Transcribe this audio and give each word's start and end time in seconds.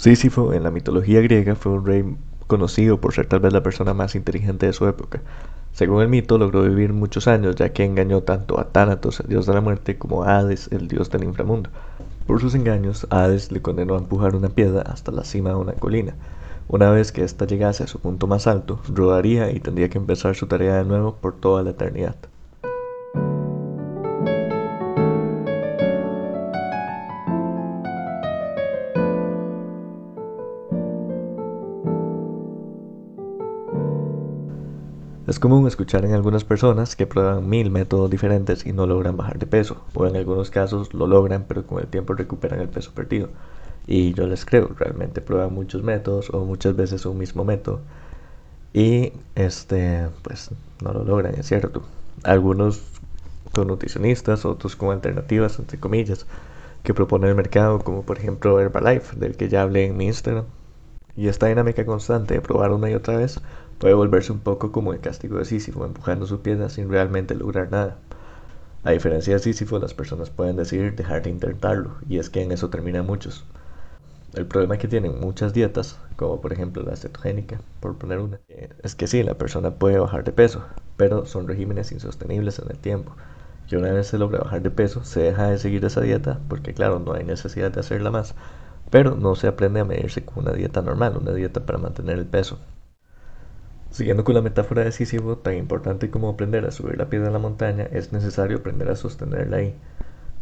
Sísifo 0.00 0.54
en 0.54 0.62
la 0.62 0.70
mitología 0.70 1.20
griega 1.20 1.54
fue 1.54 1.72
un 1.72 1.84
rey 1.84 2.16
conocido 2.46 3.02
por 3.02 3.12
ser 3.12 3.26
tal 3.26 3.40
vez 3.40 3.52
la 3.52 3.62
persona 3.62 3.92
más 3.92 4.14
inteligente 4.14 4.64
de 4.64 4.72
su 4.72 4.88
época. 4.88 5.20
Según 5.74 6.00
el 6.00 6.08
mito, 6.08 6.38
logró 6.38 6.62
vivir 6.62 6.94
muchos 6.94 7.28
años 7.28 7.56
ya 7.56 7.74
que 7.74 7.84
engañó 7.84 8.22
tanto 8.22 8.58
a 8.58 8.72
Tánatos, 8.72 9.20
el 9.20 9.28
dios 9.28 9.44
de 9.44 9.52
la 9.52 9.60
muerte, 9.60 9.98
como 9.98 10.24
a 10.24 10.38
Hades, 10.38 10.68
el 10.72 10.88
dios 10.88 11.10
del 11.10 11.24
inframundo. 11.24 11.68
Por 12.26 12.40
sus 12.40 12.54
engaños, 12.54 13.06
Hades 13.10 13.52
le 13.52 13.60
condenó 13.60 13.94
a 13.94 13.98
empujar 13.98 14.34
una 14.34 14.48
piedra 14.48 14.80
hasta 14.80 15.12
la 15.12 15.22
cima 15.22 15.50
de 15.50 15.56
una 15.56 15.74
colina. 15.74 16.14
Una 16.66 16.90
vez 16.90 17.12
que 17.12 17.22
ésta 17.22 17.44
llegase 17.44 17.84
a 17.84 17.86
su 17.86 17.98
punto 17.98 18.26
más 18.26 18.46
alto, 18.46 18.80
rodaría 18.88 19.52
y 19.52 19.60
tendría 19.60 19.90
que 19.90 19.98
empezar 19.98 20.34
su 20.34 20.46
tarea 20.46 20.76
de 20.76 20.86
nuevo 20.86 21.16
por 21.16 21.34
toda 21.34 21.62
la 21.62 21.72
eternidad. 21.72 22.16
Es 35.30 35.38
común 35.38 35.68
escuchar 35.68 36.04
en 36.04 36.12
algunas 36.12 36.42
personas 36.42 36.96
que 36.96 37.06
prueban 37.06 37.48
mil 37.48 37.70
métodos 37.70 38.10
diferentes 38.10 38.66
y 38.66 38.72
no 38.72 38.88
logran 38.88 39.16
bajar 39.16 39.38
de 39.38 39.46
peso, 39.46 39.76
o 39.94 40.04
en 40.08 40.16
algunos 40.16 40.50
casos 40.50 40.92
lo 40.92 41.06
logran 41.06 41.44
pero 41.46 41.64
con 41.64 41.78
el 41.78 41.86
tiempo 41.86 42.14
recuperan 42.14 42.58
el 42.58 42.68
peso 42.68 42.90
perdido. 42.92 43.28
Y 43.86 44.12
yo 44.14 44.26
les 44.26 44.44
creo, 44.44 44.72
realmente 44.76 45.20
prueban 45.20 45.54
muchos 45.54 45.84
métodos 45.84 46.30
o 46.30 46.44
muchas 46.44 46.74
veces 46.74 47.06
un 47.06 47.16
mismo 47.16 47.44
método 47.44 47.78
y 48.72 49.12
este 49.36 50.08
pues 50.22 50.50
no 50.82 50.92
lo 50.92 51.04
logran, 51.04 51.36
es 51.36 51.46
cierto. 51.46 51.84
Algunos 52.24 52.82
con 53.52 53.68
nutricionistas, 53.68 54.44
otros 54.44 54.74
con 54.74 54.90
alternativas 54.90 55.60
entre 55.60 55.78
comillas 55.78 56.26
que 56.82 56.92
propone 56.92 57.28
el 57.28 57.36
mercado, 57.36 57.78
como 57.78 58.02
por 58.02 58.18
ejemplo 58.18 58.58
Herbalife, 58.58 59.14
del 59.14 59.36
que 59.36 59.48
ya 59.48 59.62
hablé 59.62 59.86
en 59.86 59.96
mi 59.96 60.06
Instagram. 60.06 60.46
Y 61.16 61.28
esta 61.28 61.46
dinámica 61.46 61.86
constante 61.86 62.34
de 62.34 62.40
probar 62.40 62.72
una 62.72 62.90
y 62.90 62.94
otra 62.94 63.16
vez 63.16 63.40
puede 63.80 63.94
volverse 63.94 64.30
un 64.30 64.40
poco 64.40 64.70
como 64.70 64.92
el 64.92 65.00
castigo 65.00 65.38
de 65.38 65.46
Sísifo, 65.46 65.84
empujando 65.84 66.26
su 66.26 66.42
piedra 66.42 66.68
sin 66.68 66.90
realmente 66.90 67.34
lograr 67.34 67.72
nada. 67.72 67.96
A 68.84 68.92
diferencia 68.92 69.32
de 69.32 69.40
Sísifo, 69.40 69.78
las 69.78 69.94
personas 69.94 70.30
pueden 70.30 70.56
decidir 70.56 70.94
dejar 70.94 71.22
de 71.22 71.30
intentarlo, 71.30 71.96
y 72.08 72.18
es 72.18 72.30
que 72.30 72.42
en 72.42 72.52
eso 72.52 72.68
terminan 72.70 73.06
muchos. 73.06 73.44
El 74.34 74.46
problema 74.46 74.76
que 74.76 74.86
tienen 74.86 75.18
muchas 75.18 75.54
dietas, 75.54 75.98
como 76.16 76.40
por 76.42 76.52
ejemplo 76.52 76.82
la 76.82 76.94
cetogénica, 76.94 77.60
por 77.80 77.96
poner 77.96 78.18
una, 78.18 78.38
es 78.82 78.94
que 78.94 79.06
sí, 79.06 79.22
la 79.22 79.34
persona 79.38 79.70
puede 79.70 79.98
bajar 79.98 80.24
de 80.24 80.32
peso, 80.32 80.62
pero 80.98 81.24
son 81.24 81.48
regímenes 81.48 81.90
insostenibles 81.90 82.58
en 82.58 82.70
el 82.70 82.78
tiempo. 82.78 83.12
Y 83.70 83.76
una 83.76 83.92
vez 83.92 84.08
se 84.08 84.18
logra 84.18 84.40
bajar 84.40 84.60
de 84.62 84.70
peso, 84.70 85.04
se 85.04 85.20
deja 85.22 85.48
de 85.48 85.58
seguir 85.58 85.84
esa 85.86 86.02
dieta, 86.02 86.38
porque 86.48 86.74
claro, 86.74 86.98
no 86.98 87.14
hay 87.14 87.24
necesidad 87.24 87.72
de 87.72 87.80
hacerla 87.80 88.10
más, 88.10 88.34
pero 88.90 89.16
no 89.16 89.36
se 89.36 89.46
aprende 89.48 89.80
a 89.80 89.84
medirse 89.86 90.22
con 90.24 90.44
una 90.44 90.52
dieta 90.52 90.82
normal, 90.82 91.16
una 91.16 91.32
dieta 91.32 91.64
para 91.64 91.78
mantener 91.78 92.18
el 92.18 92.26
peso. 92.26 92.58
Siguiendo 93.90 94.22
con 94.24 94.34
la 94.34 94.42
metáfora 94.42 94.84
de 94.84 94.92
Sísifo, 94.92 95.38
tan 95.38 95.56
importante 95.56 96.10
como 96.10 96.28
aprender 96.28 96.64
a 96.64 96.70
subir 96.70 96.96
la 96.96 97.08
piedra 97.08 97.26
de 97.26 97.32
la 97.32 97.38
montaña, 97.38 97.88
es 97.92 98.12
necesario 98.12 98.58
aprender 98.58 98.88
a 98.88 98.96
sostenerla 98.96 99.58
ahí. 99.58 99.74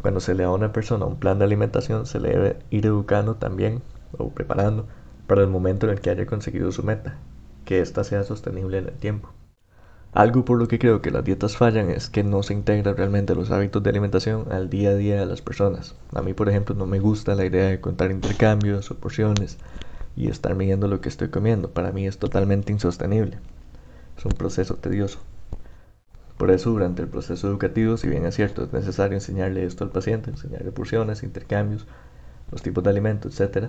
Cuando 0.02 0.20
se 0.20 0.34
le 0.34 0.42
da 0.42 0.50
a 0.50 0.52
una 0.52 0.72
persona 0.72 1.06
un 1.06 1.18
plan 1.18 1.38
de 1.38 1.46
alimentación, 1.46 2.06
se 2.06 2.20
le 2.20 2.28
debe 2.28 2.56
ir 2.70 2.86
educando 2.86 3.36
también 3.36 3.82
o 4.16 4.30
preparando 4.30 4.86
para 5.26 5.40
el 5.40 5.48
momento 5.48 5.86
en 5.86 5.92
el 5.92 6.00
que 6.00 6.10
haya 6.10 6.26
conseguido 6.26 6.70
su 6.72 6.82
meta, 6.82 7.16
que 7.64 7.80
ésta 7.80 8.04
sea 8.04 8.22
sostenible 8.22 8.78
en 8.78 8.86
el 8.88 8.94
tiempo. 8.94 9.30
Algo 10.12 10.44
por 10.44 10.58
lo 10.58 10.68
que 10.68 10.78
creo 10.78 11.02
que 11.02 11.10
las 11.10 11.24
dietas 11.24 11.56
fallan 11.56 11.90
es 11.90 12.08
que 12.08 12.24
no 12.24 12.42
se 12.42 12.54
integran 12.54 12.96
realmente 12.96 13.34
los 13.34 13.50
hábitos 13.50 13.82
de 13.82 13.90
alimentación 13.90 14.46
al 14.50 14.70
día 14.70 14.90
a 14.90 14.94
día 14.94 15.20
de 15.20 15.26
las 15.26 15.42
personas. 15.42 15.96
A 16.14 16.22
mí, 16.22 16.32
por 16.32 16.48
ejemplo, 16.48 16.74
no 16.74 16.86
me 16.86 16.98
gusta 16.98 17.34
la 17.34 17.44
idea 17.44 17.68
de 17.68 17.80
contar 17.80 18.10
intercambios 18.10 18.90
o 18.90 18.96
porciones, 18.96 19.58
y 20.18 20.28
estar 20.28 20.56
midiendo 20.56 20.88
lo 20.88 21.00
que 21.00 21.08
estoy 21.08 21.28
comiendo. 21.28 21.70
Para 21.70 21.92
mí 21.92 22.06
es 22.06 22.18
totalmente 22.18 22.72
insostenible. 22.72 23.38
Es 24.18 24.24
un 24.24 24.32
proceso 24.32 24.74
tedioso. 24.74 25.20
Por 26.36 26.50
eso 26.50 26.70
durante 26.70 27.02
el 27.02 27.08
proceso 27.08 27.46
educativo, 27.46 27.96
si 27.96 28.08
bien 28.08 28.26
es 28.26 28.34
cierto, 28.34 28.64
es 28.64 28.72
necesario 28.72 29.16
enseñarle 29.16 29.64
esto 29.64 29.84
al 29.84 29.90
paciente, 29.90 30.30
enseñarle 30.30 30.72
porciones, 30.72 31.22
intercambios, 31.22 31.86
los 32.50 32.62
tipos 32.62 32.82
de 32.82 32.90
alimentos, 32.90 33.40
etc., 33.40 33.68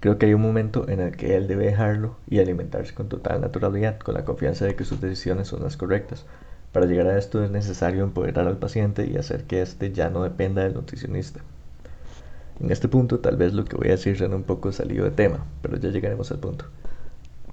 creo 0.00 0.18
que 0.18 0.26
hay 0.26 0.34
un 0.34 0.42
momento 0.42 0.86
en 0.86 1.00
el 1.00 1.16
que 1.16 1.34
él 1.34 1.46
debe 1.48 1.64
dejarlo 1.64 2.16
y 2.28 2.40
alimentarse 2.40 2.92
con 2.92 3.08
total 3.08 3.40
naturalidad, 3.40 3.98
con 3.98 4.14
la 4.14 4.26
confianza 4.26 4.66
de 4.66 4.76
que 4.76 4.84
sus 4.84 5.00
decisiones 5.00 5.48
son 5.48 5.62
las 5.62 5.78
correctas. 5.78 6.26
Para 6.72 6.84
llegar 6.84 7.06
a 7.06 7.16
esto 7.16 7.42
es 7.42 7.50
necesario 7.50 8.04
empoderar 8.04 8.46
al 8.46 8.58
paciente 8.58 9.06
y 9.06 9.16
hacer 9.16 9.44
que 9.44 9.62
éste 9.62 9.92
ya 9.92 10.10
no 10.10 10.24
dependa 10.24 10.62
del 10.62 10.74
nutricionista. 10.74 11.40
En 12.60 12.70
este 12.70 12.88
punto 12.88 13.18
tal 13.18 13.36
vez 13.36 13.52
lo 13.52 13.64
que 13.64 13.76
voy 13.76 13.88
a 13.88 13.92
decir 13.92 14.16
suena 14.16 14.36
un 14.36 14.42
poco 14.42 14.72
salido 14.72 15.04
de 15.04 15.10
tema, 15.10 15.44
pero 15.60 15.76
ya 15.76 15.90
llegaremos 15.90 16.30
al 16.30 16.38
punto. 16.38 16.64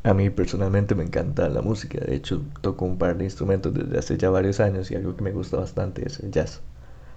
A 0.04 0.14
mí 0.14 0.30
personalmente 0.30 0.96
me 0.96 1.04
encanta 1.04 1.50
la 1.50 1.62
música, 1.62 2.00
de 2.00 2.16
hecho 2.16 2.42
toco 2.62 2.86
un 2.86 2.98
par 2.98 3.18
de 3.18 3.26
instrumentos 3.26 3.74
desde 3.74 3.98
hace 3.98 4.18
ya 4.18 4.30
varios 4.30 4.60
años 4.60 4.92
y 4.92 4.96
algo 4.96 5.16
que 5.16 5.24
me 5.24 5.32
gusta 5.32 5.58
bastante 5.58 6.08
es 6.08 6.20
el 6.20 6.32
jazz. 6.32 6.62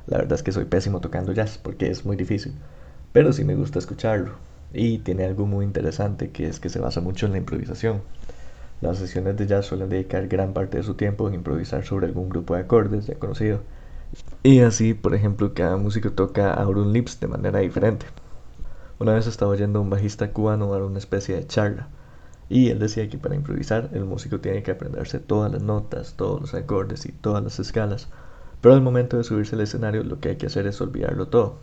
La 0.07 0.19
verdad 0.19 0.35
es 0.35 0.43
que 0.43 0.53
soy 0.53 0.65
pésimo 0.65 1.01
tocando 1.01 1.33
jazz 1.33 1.59
porque 1.59 1.89
es 1.91 2.05
muy 2.05 2.17
difícil, 2.17 2.55
pero 3.13 3.33
sí 3.33 3.45
me 3.45 3.55
gusta 3.55 3.79
escucharlo. 3.79 4.33
Y 4.73 4.99
tiene 4.99 5.25
algo 5.25 5.47
muy 5.47 5.65
interesante 5.65 6.31
que 6.31 6.49
es 6.49 6.61
que 6.61 6.69
se 6.69 6.81
basa 6.81 7.01
mucho 7.01 7.27
en 7.27 7.33
la 7.33 7.39
improvisación. 7.39 8.03
Las 8.81 8.99
sesiones 8.99 9.37
de 9.37 9.47
jazz 9.47 9.67
suelen 9.67 9.89
dedicar 9.89 10.27
gran 10.29 10.53
parte 10.53 10.77
de 10.77 10.83
su 10.83 10.95
tiempo 10.95 11.27
en 11.29 11.35
improvisar 11.35 11.85
sobre 11.85 12.07
algún 12.07 12.29
grupo 12.29 12.55
de 12.55 12.61
acordes 12.61 13.07
ya 13.07 13.15
conocido 13.15 13.61
y 14.43 14.61
así, 14.61 14.95
por 14.95 15.15
ejemplo, 15.15 15.55
cada 15.55 15.77
músico 15.77 16.13
toca 16.13 16.55
Auron 16.55 16.93
Lips 16.93 17.19
de 17.21 17.27
manera 17.27 17.59
diferente. 17.61 18.07
Una 18.99 19.13
vez 19.13 19.27
estaba 19.27 19.51
oyendo 19.51 19.79
a 19.79 19.83
un 19.83 19.91
bajista 19.91 20.33
cubano 20.33 20.71
dar 20.71 20.83
una 20.83 20.99
especie 20.99 21.35
de 21.35 21.47
charla, 21.47 21.89
y 22.49 22.71
él 22.71 22.79
decía 22.79 23.09
que 23.09 23.19
para 23.19 23.35
improvisar 23.35 23.91
el 23.93 24.05
músico 24.05 24.41
tiene 24.41 24.63
que 24.63 24.71
aprenderse 24.71 25.19
todas 25.19 25.51
las 25.53 25.63
notas, 25.63 26.15
todos 26.15 26.41
los 26.41 26.55
acordes 26.55 27.07
y 27.07 27.13
todas 27.13 27.43
las 27.43 27.59
escalas, 27.59 28.09
pero 28.61 28.75
al 28.75 28.83
momento 28.83 29.17
de 29.17 29.25
subirse 29.25 29.57
al 29.57 29.63
escenario 29.63 30.03
lo 30.05 30.21
que 30.21 30.31
hay 30.31 30.37
que 30.37 30.47
hacer 30.47 30.67
es 30.67 30.81
olvidarlo 30.81 31.29
todo. 31.29 31.59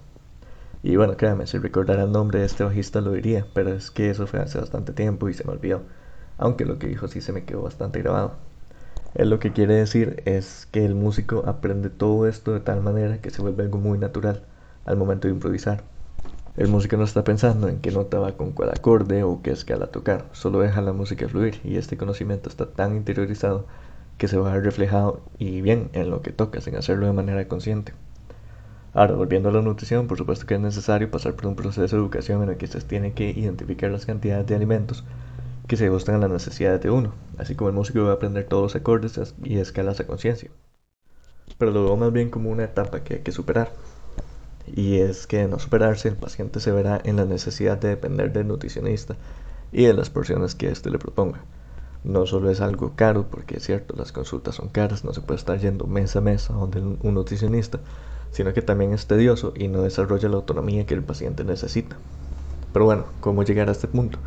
Y 0.83 0.97
bueno, 0.97 1.15
créame, 1.15 1.47
si 1.47 1.57
recordara 1.57 2.03
el 2.03 2.11
nombre 2.11 2.39
de 2.39 2.45
este 2.45 2.65
bajista 2.65 2.99
lo 2.99 3.13
diría, 3.13 3.47
pero 3.53 3.71
es 3.71 3.89
que 3.89 4.09
eso 4.09 4.27
fue 4.27 4.41
hace 4.41 4.59
bastante 4.59 4.91
tiempo 4.91 5.29
y 5.29 5.33
se 5.33 5.45
me 5.45 5.53
olvidó, 5.53 5.83
aunque 6.37 6.65
lo 6.65 6.77
que 6.77 6.87
dijo 6.87 7.07
sí 7.07 7.21
se 7.21 7.31
me 7.31 7.45
quedó 7.45 7.61
bastante 7.61 8.01
grabado. 8.01 8.33
Lo 9.15 9.37
que 9.37 9.53
quiere 9.53 9.75
decir 9.75 10.23
es 10.25 10.67
que 10.71 10.83
el 10.83 10.95
músico 10.95 11.43
aprende 11.45 11.91
todo 11.91 12.27
esto 12.27 12.51
de 12.51 12.61
tal 12.61 12.81
manera 12.81 13.19
que 13.19 13.29
se 13.29 13.43
vuelve 13.43 13.61
algo 13.61 13.77
muy 13.77 13.99
natural 13.99 14.41
al 14.85 14.97
momento 14.97 15.27
de 15.27 15.35
improvisar. 15.35 15.83
El 16.57 16.67
músico 16.67 16.97
no 16.97 17.03
está 17.03 17.23
pensando 17.23 17.67
en 17.67 17.79
qué 17.79 17.91
nota 17.91 18.17
va 18.19 18.31
con 18.31 18.51
cuál 18.51 18.69
acorde 18.69 19.21
o 19.21 19.41
qué 19.43 19.51
escala 19.51 19.87
tocar, 19.87 20.25
solo 20.31 20.61
deja 20.61 20.81
la 20.81 20.93
música 20.93 21.29
fluir 21.29 21.61
y 21.63 21.77
este 21.77 21.95
conocimiento 21.95 22.49
está 22.49 22.65
tan 22.65 22.95
interiorizado 22.95 23.67
que 24.17 24.27
se 24.27 24.37
va 24.37 24.51
a 24.51 24.55
ver 24.55 24.63
reflejado 24.63 25.21
y 25.37 25.61
bien 25.61 25.89
en 25.93 26.09
lo 26.09 26.23
que 26.23 26.31
toca 26.31 26.59
sin 26.61 26.75
hacerlo 26.75 27.05
de 27.05 27.13
manera 27.13 27.47
consciente. 27.47 27.93
Ahora, 28.95 29.13
volviendo 29.13 29.49
a 29.49 29.51
la 29.51 29.61
nutrición, 29.61 30.07
por 30.07 30.17
supuesto 30.17 30.47
que 30.47 30.55
es 30.55 30.59
necesario 30.59 31.11
pasar 31.11 31.35
por 31.35 31.47
un 31.47 31.55
proceso 31.55 31.95
de 31.95 32.01
educación 32.01 32.41
en 32.43 32.49
el 32.49 32.57
que 32.57 32.67
se 32.67 32.81
tiene 32.81 33.13
que 33.13 33.29
identificar 33.29 33.91
las 33.91 34.07
cantidades 34.07 34.47
de 34.47 34.55
alimentos 34.55 35.03
que 35.73 35.77
se 35.77 35.87
ajustan 35.87 36.13
a 36.13 36.19
las 36.19 36.29
necesidades 36.29 36.83
de 36.83 36.91
uno, 36.91 37.13
así 37.39 37.55
como 37.55 37.67
el 37.67 37.75
músico 37.75 38.03
va 38.03 38.11
a 38.11 38.13
aprender 38.13 38.43
todos 38.43 38.61
los 38.61 38.75
acordes 38.75 39.33
y 39.43 39.57
escalas 39.57 39.99
a 39.99 40.05
conciencia. 40.05 40.51
Pero 41.57 41.71
lo 41.71 41.83
veo 41.83 41.97
más 41.97 42.13
bien 42.13 42.29
como 42.29 42.51
una 42.51 42.65
etapa 42.65 42.99
que 42.99 43.15
hay 43.15 43.19
que 43.21 43.31
superar. 43.31 43.71
Y 44.67 44.99
es 44.99 45.25
que 45.25 45.37
de 45.37 45.47
no 45.47 45.57
superarse, 45.57 46.09
el 46.09 46.15
paciente 46.15 46.59
se 46.59 46.71
verá 46.71 47.01
en 47.03 47.15
la 47.15 47.25
necesidad 47.25 47.79
de 47.79 47.87
depender 47.87 48.31
del 48.31 48.49
nutricionista 48.49 49.15
y 49.71 49.85
de 49.85 49.95
las 49.95 50.11
porciones 50.11 50.53
que 50.53 50.69
éste 50.69 50.91
le 50.91 50.99
proponga. 50.99 51.41
No 52.03 52.27
solo 52.27 52.51
es 52.51 52.61
algo 52.61 52.93
caro, 52.95 53.25
porque 53.31 53.57
es 53.57 53.63
cierto, 53.63 53.95
las 53.97 54.11
consultas 54.11 54.53
son 54.53 54.69
caras, 54.69 55.03
no 55.03 55.11
se 55.11 55.21
puede 55.21 55.39
estar 55.39 55.57
yendo 55.57 55.87
mes 55.87 56.15
a 56.15 56.21
mes 56.21 56.51
a 56.51 56.53
donde 56.53 56.81
un 56.81 57.13
nutricionista, 57.15 57.79
sino 58.29 58.53
que 58.53 58.61
también 58.61 58.93
es 58.93 59.07
tedioso 59.07 59.53
y 59.55 59.69
no 59.69 59.81
desarrolla 59.81 60.29
la 60.29 60.35
autonomía 60.35 60.85
que 60.85 60.93
el 60.93 61.03
paciente 61.03 61.43
necesita. 61.43 61.95
Pero 62.73 62.85
bueno, 62.85 63.05
¿cómo 63.21 63.41
llegar 63.41 63.69
a 63.69 63.71
este 63.71 63.87
punto? 63.87 64.19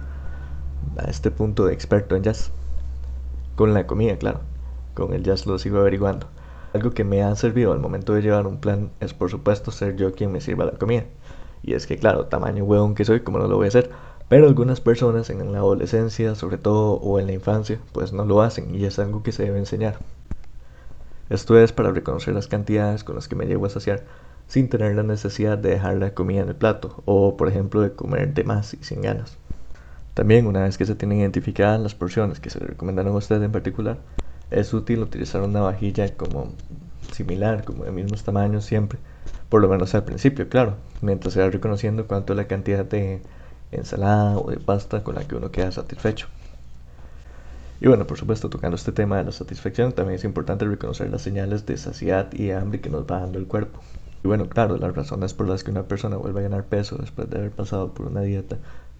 A 0.99 1.11
este 1.11 1.31
punto 1.31 1.67
de 1.67 1.73
experto 1.73 2.17
en 2.17 2.23
jazz. 2.23 2.51
Con 3.55 3.75
la 3.75 3.87
comida, 3.87 4.17
claro. 4.17 4.41
Con 4.95 5.13
el 5.13 5.23
jazz 5.23 5.47
lo 5.47 5.59
sigo 5.59 5.79
averiguando. 5.79 6.27
Algo 6.73 6.91
que 6.91 7.05
me 7.05 7.23
ha 7.23 7.35
servido 7.37 7.73
al 7.73 7.81
momento 7.81 8.13
de 8.15 8.23
llevar 8.23 8.47
un 8.47 8.59
plan 8.59 8.91
es 9.01 9.15
por 9.15 9.31
supuesto 9.31 9.71
ser 9.71 9.97
yo 9.97 10.13
quien 10.13 10.33
me 10.33 10.41
sirva 10.41 10.65
la 10.65 10.73
comida. 10.73 11.05
Y 11.63 11.75
es 11.75 11.87
que 11.87 11.99
claro, 11.99 12.27
tamaño 12.27 12.65
huevón 12.65 12.95
que 12.95 13.05
soy, 13.05 13.21
como 13.21 13.39
no 13.39 13.49
lo 13.49 13.57
voy 13.57 13.67
a 13.67 13.69
hacer. 13.69 13.91
Pero 14.29 14.47
algunas 14.47 14.81
personas 14.81 15.31
en 15.31 15.53
la 15.53 15.59
adolescencia, 15.59 16.35
sobre 16.35 16.59
todo, 16.59 16.95
o 16.95 17.21
en 17.21 17.27
la 17.27 17.33
infancia, 17.33 17.79
pues 17.93 18.13
no 18.13 18.25
lo 18.25 18.43
hacen 18.43 18.75
y 18.75 18.85
es 18.85 18.99
algo 18.99 19.23
que 19.23 19.33
se 19.33 19.45
debe 19.45 19.59
enseñar. 19.59 19.99
Esto 21.31 21.59
es 21.59 21.73
para 21.73 21.93
reconocer 21.93 22.35
las 22.35 22.47
cantidades 22.47 23.05
con 23.05 23.17
las 23.17 23.29
que 23.29 23.37
me 23.37 23.47
llevo 23.47 23.67
a 23.67 23.71
saciar 23.71 24.05
sin 24.47 24.69
tener 24.69 24.95
la 24.95 25.03
necesidad 25.03 25.59
de 25.59 25.71
dejar 25.71 25.97
la 25.97 26.15
comida 26.15 26.43
en 26.43 26.49
el 26.49 26.55
plato 26.55 27.03
o 27.05 27.37
por 27.37 27.49
ejemplo 27.49 27.81
de 27.81 27.93
comer 27.93 28.33
de 28.33 28.45
más 28.45 28.75
y 28.75 28.79
sin 28.85 29.03
ganas. 29.03 29.39
También, 30.17 30.47
una 30.47 30.63
vez 30.63 30.79
que 30.79 30.87
se 30.87 30.95
tienen 30.95 31.21
identificadas 31.21 31.79
las 31.79 31.95
porciones 31.95 32.41
que 32.41 32.49
se 32.49 32.59
le 32.59 32.69
recomendaron 32.69 33.15
a 33.15 33.19
usted 33.19 33.43
en 33.43 33.53
particular, 33.53 33.99
es 34.51 34.73
útil 34.73 35.01
utilizar 35.01 35.43
una 35.43 35.61
vajilla 35.61 36.17
como 36.17 36.55
similar, 37.13 37.65
como 37.65 37.85
de 37.85 37.91
mismos 37.91 38.25
tamaños 38.25 38.65
siempre, 38.65 38.99
por 39.51 39.61
lo 39.61 39.69
menos 39.69 39.95
al 39.95 40.05
principio, 40.05 40.49
claro, 40.49 40.77
mientras 41.03 41.35
se 41.35 41.43
va 41.43 41.51
reconociendo 41.51 42.07
cuánto 42.07 42.33
es 42.33 42.39
la 42.39 42.47
cantidad 42.47 42.87
de 42.87 43.21
ensalada 43.73 44.39
o 44.39 44.51
de 44.51 44.57
pasta 44.57 45.05
con 45.05 45.17
la 45.17 45.29
que 45.29 45.35
uno 45.35 45.51
queda 45.51 45.71
satisfecho. 45.71 46.29
Y 47.83 47.89
bueno, 47.89 48.07
por 48.07 48.17
supuesto, 48.17 48.49
tocando 48.49 48.77
este 48.77 48.93
tema 48.93 49.19
de 49.19 49.25
la 49.25 49.33
satisfacción, 49.33 49.93
también 49.93 50.15
es 50.15 50.25
importante 50.25 50.65
reconocer 50.65 51.11
las 51.11 51.21
señales 51.21 51.67
de 51.67 51.77
saciedad 51.77 52.33
y 52.33 52.53
hambre 52.53 52.81
que 52.81 52.89
nos 52.89 53.03
va 53.03 53.21
dando 53.21 53.39
el 53.39 53.47
cuerpo. 53.47 53.81
Y 54.25 54.29
bueno, 54.29 54.49
claro, 54.49 54.79
las 54.79 54.97
razones 54.97 55.35
por 55.35 55.47
las 55.47 55.63
que 55.63 55.73
una 55.73 55.83
persona 55.83 56.17
vuelve 56.17 56.41
a 56.41 56.45
ganar 56.45 56.65
peso 56.65 56.97
después 56.97 57.29
de 57.29 57.37
haber 57.37 57.51
pasado 57.51 57.93
por 57.93 58.07
una 58.07 58.23
dieta 58.23 58.57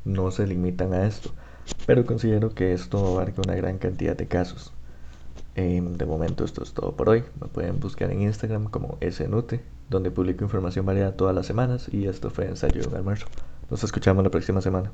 no 0.07 0.31
se 0.31 0.47
limitan 0.47 0.95
a 0.95 1.07
esto, 1.07 1.31
pero 1.85 2.07
considero 2.07 2.55
que 2.55 2.73
esto 2.73 3.07
abarca 3.07 3.43
una 3.45 3.57
gran 3.57 3.77
cantidad 3.77 4.17
de 4.17 4.27
casos. 4.27 4.73
Em, 5.57 5.95
de 5.95 6.07
momento 6.07 6.45
esto 6.45 6.63
es 6.63 6.73
todo 6.73 6.93
por 6.93 7.09
hoy. 7.09 7.25
Me 7.41 7.49
pueden 7.49 7.81
buscar 7.81 8.11
en 8.11 8.23
Instagram 8.23 8.67
como 8.71 8.99
snute, 9.03 9.63
donde 9.91 10.11
publico 10.11 10.45
información 10.45 10.87
variada 10.87 11.17
todas 11.17 11.35
las 11.35 11.47
semanas 11.47 11.89
y 11.93 12.07
esto 12.07 12.31
fue 12.31 12.47
Ensayo 12.47 12.83
de 12.83 12.89
un 12.89 12.95
almuerzo. 12.95 13.27
Nos 13.71 13.83
escuchamos 13.83 14.23
la 14.23 14.31
próxima 14.31 14.61
semana. 14.61 14.93